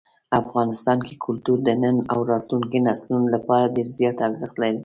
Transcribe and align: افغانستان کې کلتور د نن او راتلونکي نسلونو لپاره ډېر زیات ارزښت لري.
افغانستان 0.41 0.97
کې 1.07 1.13
کلتور 1.25 1.57
د 1.63 1.69
نن 1.81 1.97
او 2.13 2.19
راتلونکي 2.31 2.79
نسلونو 2.87 3.27
لپاره 3.35 3.73
ډېر 3.75 3.87
زیات 3.97 4.17
ارزښت 4.27 4.55
لري. 4.63 4.79